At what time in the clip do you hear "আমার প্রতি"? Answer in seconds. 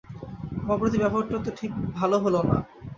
0.61-0.97